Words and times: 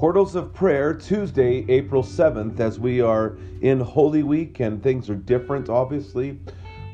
Portals 0.00 0.34
of 0.34 0.54
Prayer, 0.54 0.94
Tuesday, 0.94 1.62
April 1.68 2.02
7th, 2.02 2.58
as 2.58 2.80
we 2.80 3.02
are 3.02 3.36
in 3.60 3.78
Holy 3.80 4.22
Week 4.22 4.58
and 4.60 4.82
things 4.82 5.10
are 5.10 5.14
different, 5.14 5.68
obviously, 5.68 6.40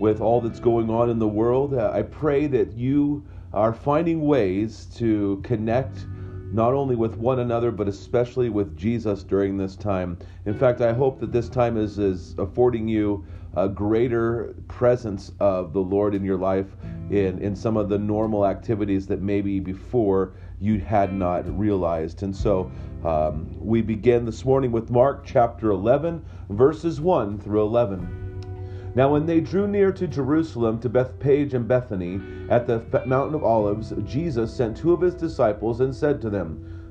with 0.01 0.21
all 0.21 0.41
that's 0.41 0.59
going 0.59 0.91
on 0.91 1.09
in 1.09 1.21
the 1.21 1.29
world. 1.29 1.73
Uh, 1.73 1.93
I 1.95 2.03
pray 2.03 2.49
that 2.49 2.73
you 2.73 3.25
are 3.53 3.73
finding 3.73 4.23
ways 4.23 4.87
to 4.97 5.41
connect 5.45 6.05
not 6.53 6.75
only 6.75 6.97
with 6.97 7.17
one 7.17 7.39
another, 7.39 7.71
but 7.71 7.87
especially 7.87 8.49
with 8.49 8.77
Jesus 8.77 9.23
during 9.23 9.57
this 9.57 9.77
time. 9.77 10.19
In 10.45 10.59
fact, 10.59 10.81
I 10.81 10.93
hope 10.93 11.21
that 11.21 11.31
this 11.31 11.49
time 11.49 11.77
is, 11.77 12.01
is 12.01 12.35
affording 12.39 12.89
you 12.89 13.25
a 13.57 13.69
greater 13.69 14.55
presence 14.69 15.33
of 15.41 15.73
the 15.73 15.81
Lord 15.81 16.15
in 16.15 16.25
your 16.25 16.37
life 16.37 16.77
in, 17.11 17.39
in 17.41 17.57
some 17.57 17.77
of 17.77 17.89
the 17.89 17.99
normal 17.99 18.47
activities 18.47 19.07
that 19.07 19.23
maybe 19.23 19.61
before 19.61 20.35
you 20.61 20.79
had 20.79 21.13
not 21.13 21.59
realized. 21.59 22.23
And 22.23 22.37
so 22.37 22.71
um, 23.05 23.49
we 23.59 23.83
begin 23.83 24.25
this 24.25 24.45
morning 24.45 24.73
with 24.73 24.91
Mark 24.91 25.25
chapter 25.25 25.71
11, 25.71 26.25
verses 26.51 27.01
1 27.01 27.39
through 27.39 27.63
11. 27.63 28.93
Now, 28.95 29.13
when 29.13 29.27
they 29.27 29.41
drew 29.41 29.69
near 29.69 29.93
to 29.93 30.07
Jerusalem, 30.07 30.81
to 30.81 30.89
Bethphage 30.89 31.53
and 31.53 31.69
Bethany, 31.69 32.19
at 32.49 32.67
the 32.67 32.79
Mountain 33.05 33.35
of 33.35 33.45
Olives, 33.45 33.93
Jesus 34.05 34.55
sent 34.55 34.77
two 34.77 34.95
of 34.95 35.03
his 35.03 35.15
disciples 35.15 35.81
and 35.81 35.95
said 35.95 36.21
to 36.23 36.31
them, 36.31 36.76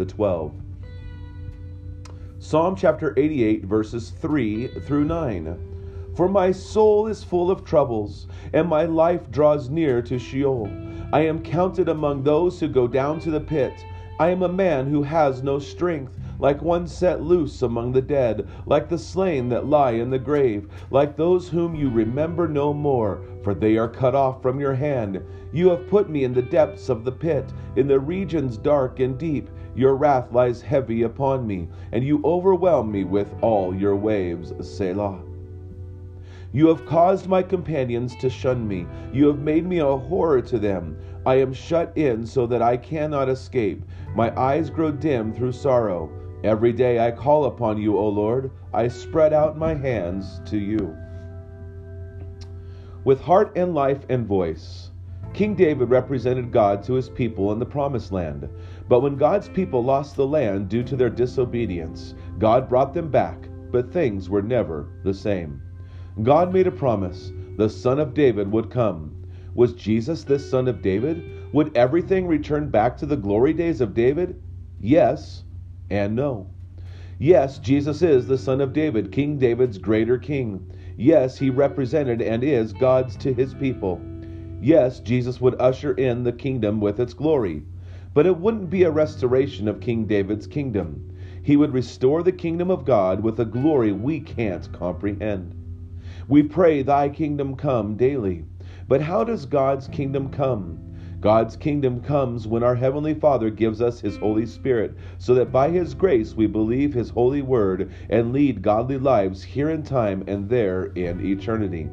the 0.00 0.06
twelve. 0.06 0.54
Psalm 2.38 2.74
chapter 2.74 3.12
88, 3.18 3.66
verses 3.66 4.08
3 4.08 4.68
through 4.86 5.04
9. 5.04 6.12
For 6.16 6.26
my 6.26 6.52
soul 6.52 7.06
is 7.06 7.22
full 7.22 7.50
of 7.50 7.66
troubles, 7.66 8.26
and 8.54 8.66
my 8.66 8.86
life 8.86 9.30
draws 9.30 9.68
near 9.68 10.00
to 10.00 10.18
Sheol. 10.18 10.70
I 11.12 11.20
am 11.20 11.42
counted 11.42 11.90
among 11.90 12.22
those 12.22 12.58
who 12.58 12.68
go 12.68 12.88
down 12.88 13.20
to 13.20 13.30
the 13.30 13.40
pit. 13.40 13.74
I 14.18 14.30
am 14.30 14.42
a 14.42 14.48
man 14.48 14.86
who 14.86 15.02
has 15.02 15.42
no 15.42 15.58
strength, 15.58 16.16
like 16.38 16.62
one 16.62 16.86
set 16.86 17.22
loose 17.22 17.60
among 17.60 17.92
the 17.92 18.00
dead, 18.00 18.48
like 18.64 18.88
the 18.88 18.96
slain 18.96 19.50
that 19.50 19.66
lie 19.66 19.90
in 19.90 20.08
the 20.08 20.18
grave, 20.18 20.70
like 20.90 21.14
those 21.14 21.46
whom 21.46 21.74
you 21.74 21.90
remember 21.90 22.48
no 22.48 22.72
more, 22.72 23.20
for 23.42 23.52
they 23.52 23.76
are 23.76 23.86
cut 23.86 24.14
off 24.14 24.40
from 24.40 24.58
your 24.60 24.74
hand. 24.74 25.22
You 25.52 25.68
have 25.68 25.90
put 25.90 26.08
me 26.08 26.24
in 26.24 26.32
the 26.32 26.40
depths 26.40 26.88
of 26.88 27.04
the 27.04 27.12
pit, 27.12 27.52
in 27.76 27.86
the 27.86 27.98
regions 27.98 28.56
dark 28.56 29.00
and 29.00 29.18
deep. 29.18 29.48
Your 29.74 29.94
wrath 29.94 30.32
lies 30.32 30.62
heavy 30.62 31.02
upon 31.02 31.46
me, 31.46 31.68
and 31.92 32.04
you 32.04 32.20
overwhelm 32.24 32.90
me 32.90 33.04
with 33.04 33.32
all 33.40 33.74
your 33.74 33.96
waves. 33.96 34.52
Selah. 34.60 35.22
You 36.52 36.66
have 36.66 36.84
caused 36.84 37.28
my 37.28 37.42
companions 37.42 38.16
to 38.16 38.28
shun 38.28 38.66
me. 38.66 38.86
You 39.12 39.28
have 39.28 39.38
made 39.38 39.66
me 39.66 39.78
a 39.78 39.96
horror 39.96 40.42
to 40.42 40.58
them. 40.58 40.96
I 41.24 41.36
am 41.36 41.52
shut 41.52 41.96
in 41.96 42.26
so 42.26 42.46
that 42.46 42.62
I 42.62 42.76
cannot 42.76 43.28
escape. 43.28 43.84
My 44.16 44.36
eyes 44.38 44.68
grow 44.68 44.90
dim 44.90 45.32
through 45.32 45.52
sorrow. 45.52 46.10
Every 46.42 46.72
day 46.72 46.98
I 46.98 47.12
call 47.12 47.44
upon 47.44 47.78
you, 47.78 47.96
O 47.96 48.08
Lord. 48.08 48.50
I 48.72 48.88
spread 48.88 49.32
out 49.32 49.58
my 49.58 49.74
hands 49.74 50.40
to 50.46 50.58
you. 50.58 50.96
With 53.04 53.20
heart 53.20 53.52
and 53.56 53.74
life 53.74 54.04
and 54.08 54.26
voice, 54.26 54.89
King 55.40 55.54
David 55.54 55.88
represented 55.88 56.52
God 56.52 56.82
to 56.82 56.92
his 56.92 57.08
people 57.08 57.50
in 57.50 57.58
the 57.58 57.64
promised 57.64 58.12
land. 58.12 58.46
But 58.90 59.00
when 59.00 59.16
God's 59.16 59.48
people 59.48 59.82
lost 59.82 60.14
the 60.14 60.26
land 60.26 60.68
due 60.68 60.82
to 60.82 60.96
their 60.96 61.08
disobedience, 61.08 62.14
God 62.38 62.68
brought 62.68 62.92
them 62.92 63.10
back, 63.10 63.48
but 63.72 63.90
things 63.90 64.28
were 64.28 64.42
never 64.42 64.90
the 65.02 65.14
same. 65.14 65.62
God 66.22 66.52
made 66.52 66.66
a 66.66 66.70
promise 66.70 67.32
the 67.56 67.70
Son 67.70 67.98
of 67.98 68.12
David 68.12 68.52
would 68.52 68.68
come. 68.68 69.16
Was 69.54 69.72
Jesus 69.72 70.24
this 70.24 70.46
Son 70.50 70.68
of 70.68 70.82
David? 70.82 71.24
Would 71.54 71.74
everything 71.74 72.26
return 72.26 72.68
back 72.68 72.98
to 72.98 73.06
the 73.06 73.16
glory 73.16 73.54
days 73.54 73.80
of 73.80 73.94
David? 73.94 74.38
Yes 74.78 75.44
and 75.88 76.14
no. 76.14 76.48
Yes, 77.18 77.58
Jesus 77.58 78.02
is 78.02 78.26
the 78.26 78.36
Son 78.36 78.60
of 78.60 78.74
David, 78.74 79.10
King 79.10 79.38
David's 79.38 79.78
greater 79.78 80.18
king. 80.18 80.70
Yes, 80.98 81.38
he 81.38 81.48
represented 81.48 82.20
and 82.20 82.44
is 82.44 82.74
God's 82.74 83.16
to 83.16 83.32
his 83.32 83.54
people. 83.54 84.02
Yes, 84.62 85.00
Jesus 85.00 85.40
would 85.40 85.58
usher 85.58 85.92
in 85.92 86.22
the 86.22 86.32
kingdom 86.32 86.80
with 86.80 87.00
its 87.00 87.14
glory. 87.14 87.62
But 88.12 88.26
it 88.26 88.38
wouldn't 88.38 88.68
be 88.68 88.82
a 88.82 88.90
restoration 88.90 89.68
of 89.68 89.80
King 89.80 90.04
David's 90.04 90.46
kingdom. 90.46 91.10
He 91.42 91.56
would 91.56 91.72
restore 91.72 92.22
the 92.22 92.32
kingdom 92.32 92.70
of 92.70 92.84
God 92.84 93.22
with 93.22 93.40
a 93.40 93.46
glory 93.46 93.92
we 93.92 94.20
can't 94.20 94.70
comprehend. 94.72 95.54
We 96.28 96.42
pray, 96.42 96.82
Thy 96.82 97.08
kingdom 97.08 97.56
come 97.56 97.96
daily. 97.96 98.44
But 98.86 99.00
how 99.00 99.24
does 99.24 99.46
God's 99.46 99.88
kingdom 99.88 100.28
come? 100.28 100.78
God's 101.20 101.56
kingdom 101.56 102.00
comes 102.00 102.46
when 102.46 102.62
our 102.62 102.74
Heavenly 102.74 103.14
Father 103.14 103.48
gives 103.48 103.80
us 103.80 104.00
His 104.00 104.16
Holy 104.18 104.44
Spirit, 104.44 104.94
so 105.18 105.34
that 105.34 105.52
by 105.52 105.70
His 105.70 105.94
grace 105.94 106.34
we 106.34 106.46
believe 106.46 106.92
His 106.92 107.10
holy 107.10 107.42
word 107.42 107.90
and 108.10 108.32
lead 108.32 108.60
godly 108.60 108.98
lives 108.98 109.42
here 109.42 109.70
in 109.70 109.82
time 109.82 110.22
and 110.26 110.48
there 110.48 110.86
in 110.96 111.24
eternity. 111.24 111.88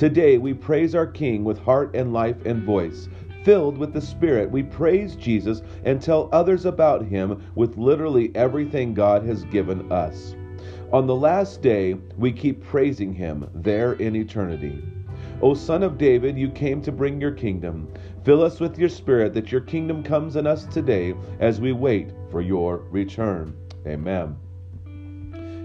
Today 0.00 0.38
we 0.38 0.54
praise 0.54 0.94
our 0.94 1.06
King 1.06 1.44
with 1.44 1.58
heart 1.58 1.94
and 1.94 2.10
life 2.10 2.46
and 2.46 2.62
voice. 2.62 3.06
Filled 3.44 3.76
with 3.76 3.92
the 3.92 4.00
Spirit, 4.00 4.50
we 4.50 4.62
praise 4.62 5.14
Jesus 5.14 5.60
and 5.84 6.00
tell 6.00 6.30
others 6.32 6.64
about 6.64 7.04
Him 7.04 7.44
with 7.54 7.76
literally 7.76 8.32
everything 8.34 8.94
God 8.94 9.22
has 9.26 9.44
given 9.44 9.92
us. 9.92 10.34
On 10.90 11.06
the 11.06 11.14
last 11.14 11.60
day, 11.60 11.98
we 12.16 12.32
keep 12.32 12.64
praising 12.64 13.12
him 13.12 13.46
there 13.54 13.92
in 13.92 14.16
eternity. 14.16 14.82
O 15.42 15.52
Son 15.52 15.82
of 15.82 15.98
David, 15.98 16.38
you 16.38 16.48
came 16.48 16.80
to 16.80 16.90
bring 16.90 17.20
your 17.20 17.32
kingdom. 17.32 17.86
Fill 18.24 18.42
us 18.42 18.58
with 18.58 18.78
your 18.78 18.88
spirit 18.88 19.34
that 19.34 19.52
your 19.52 19.60
kingdom 19.60 20.02
comes 20.02 20.34
in 20.34 20.46
us 20.46 20.64
today 20.64 21.12
as 21.40 21.60
we 21.60 21.72
wait 21.72 22.08
for 22.30 22.40
your 22.40 22.78
return. 22.90 23.54
Amen. 23.86 24.38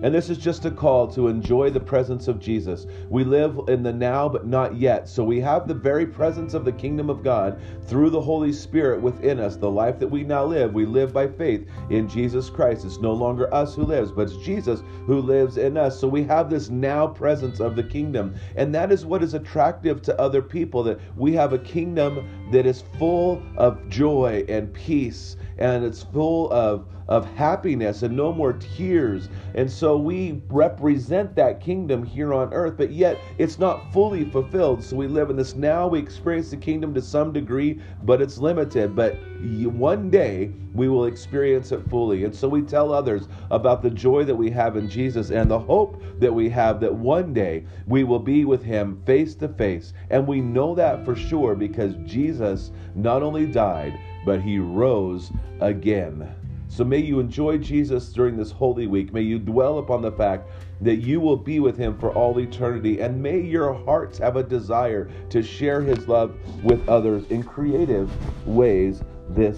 And 0.05 0.13
this 0.13 0.29
is 0.29 0.37
just 0.37 0.65
a 0.65 0.69
call 0.69 1.07
to 1.13 1.29
enjoy 1.29 1.71
the 1.71 1.79
presence 1.79 2.27
of 2.27 2.39
Jesus. 2.39 2.85
We 3.09 3.23
live 3.23 3.59
in 3.67 3.81
the 3.81 3.91
now, 3.91 4.29
but 4.29 4.45
not 4.45 4.75
yet. 4.75 5.09
So 5.09 5.23
we 5.23 5.39
have 5.39 5.67
the 5.67 5.73
very 5.73 6.05
presence 6.05 6.53
of 6.53 6.63
the 6.63 6.71
kingdom 6.73 7.09
of 7.09 7.23
God 7.23 7.59
through 7.87 8.11
the 8.11 8.21
Holy 8.21 8.53
Spirit 8.53 9.01
within 9.01 9.39
us. 9.39 9.55
The 9.55 9.71
life 9.71 9.97
that 9.97 10.07
we 10.07 10.23
now 10.23 10.45
live, 10.45 10.75
we 10.75 10.85
live 10.85 11.11
by 11.11 11.27
faith 11.27 11.67
in 11.89 12.07
Jesus 12.07 12.51
Christ. 12.51 12.85
It's 12.85 12.99
no 12.99 13.13
longer 13.13 13.51
us 13.51 13.73
who 13.73 13.81
lives, 13.81 14.11
but 14.11 14.29
it's 14.29 14.45
Jesus 14.45 14.83
who 15.07 15.21
lives 15.21 15.57
in 15.57 15.75
us. 15.75 15.99
So 15.99 16.07
we 16.07 16.21
have 16.25 16.51
this 16.51 16.69
now 16.69 17.07
presence 17.07 17.59
of 17.59 17.75
the 17.75 17.81
kingdom. 17.81 18.35
And 18.57 18.75
that 18.75 18.91
is 18.91 19.07
what 19.07 19.23
is 19.23 19.33
attractive 19.33 20.03
to 20.03 20.21
other 20.21 20.43
people 20.43 20.83
that 20.83 20.99
we 21.17 21.33
have 21.33 21.51
a 21.51 21.57
kingdom 21.57 22.29
that 22.51 22.67
is 22.67 22.83
full 22.99 23.41
of 23.57 23.89
joy 23.89 24.45
and 24.47 24.71
peace 24.71 25.35
and 25.57 25.83
it's 25.83 26.03
full 26.03 26.51
of 26.51 26.87
of 27.07 27.25
happiness 27.35 28.01
and 28.01 28.15
no 28.15 28.33
more 28.33 28.53
tears. 28.53 29.29
And 29.53 29.69
so 29.69 29.97
we 29.97 30.41
represent 30.49 31.35
that 31.35 31.61
kingdom 31.61 32.03
here 32.03 32.33
on 32.33 32.53
earth, 32.53 32.75
but 32.77 32.91
yet 32.91 33.19
it's 33.37 33.59
not 33.59 33.91
fully 33.93 34.25
fulfilled. 34.25 34.83
So 34.83 34.95
we 34.95 35.07
live 35.07 35.29
in 35.29 35.35
this 35.35 35.55
now, 35.55 35.87
we 35.87 35.99
experience 35.99 36.49
the 36.49 36.57
kingdom 36.57 36.93
to 36.95 37.01
some 37.01 37.31
degree, 37.31 37.79
but 38.03 38.21
it's 38.21 38.37
limited. 38.37 38.95
But 38.95 39.19
one 39.45 40.09
day 40.09 40.51
we 40.73 40.89
will 40.89 41.05
experience 41.05 41.71
it 41.71 41.87
fully. 41.89 42.23
And 42.23 42.35
so 42.35 42.47
we 42.47 42.61
tell 42.61 42.93
others 42.93 43.27
about 43.51 43.81
the 43.81 43.89
joy 43.89 44.23
that 44.23 44.35
we 44.35 44.49
have 44.51 44.75
in 44.75 44.89
Jesus 44.89 45.31
and 45.31 45.49
the 45.49 45.59
hope 45.59 46.01
that 46.19 46.33
we 46.33 46.49
have 46.49 46.79
that 46.81 46.93
one 46.93 47.33
day 47.33 47.65
we 47.87 48.03
will 48.03 48.19
be 48.19 48.45
with 48.45 48.63
Him 48.63 49.01
face 49.05 49.35
to 49.35 49.47
face. 49.47 49.93
And 50.09 50.27
we 50.27 50.41
know 50.41 50.75
that 50.75 51.05
for 51.05 51.15
sure 51.15 51.55
because 51.55 51.95
Jesus 52.05 52.71
not 52.95 53.23
only 53.23 53.45
died, 53.45 53.99
but 54.25 54.41
He 54.41 54.59
rose 54.59 55.31
again. 55.61 56.33
So 56.67 56.83
may 56.83 56.97
you 56.97 57.19
enjoy 57.19 57.57
Jesus 57.59 58.11
during 58.11 58.35
this 58.35 58.51
holy 58.51 58.87
week. 58.87 59.13
May 59.13 59.21
you 59.21 59.39
dwell 59.39 59.77
upon 59.77 60.01
the 60.01 60.11
fact 60.11 60.49
that 60.81 60.97
you 60.97 61.21
will 61.21 61.37
be 61.37 61.59
with 61.59 61.77
him 61.77 61.97
for 61.97 62.11
all 62.11 62.37
eternity. 62.39 62.99
And 62.99 63.21
may 63.21 63.39
your 63.39 63.73
hearts 63.73 64.17
have 64.17 64.35
a 64.35 64.43
desire 64.43 65.09
to 65.29 65.41
share 65.41 65.81
his 65.81 66.07
love 66.07 66.35
with 66.63 66.87
others 66.89 67.25
in 67.29 67.43
creative 67.43 68.09
ways 68.45 69.01
this 69.29 69.57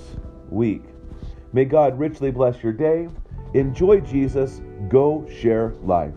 week. 0.50 0.84
May 1.54 1.66
God 1.66 1.98
richly 1.98 2.31
bless 2.31 2.62
your 2.62 2.74
day. 2.74 3.08
Enjoy 3.54 4.00
Jesus. 4.02 4.62
Go 4.90 5.28
share 5.30 5.74
life. 5.84 6.14